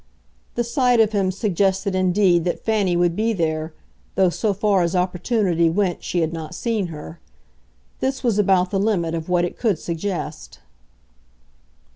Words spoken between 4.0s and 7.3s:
though so far as opportunity went she had not seen her.